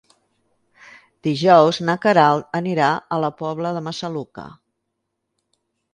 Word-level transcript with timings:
Dijous 1.27 1.81
na 1.89 1.95
Queralt 2.05 2.59
anirà 2.61 2.89
a 2.97 3.19
la 3.27 3.31
Pobla 3.43 3.77
de 3.77 3.85
Massaluca. 3.89 4.47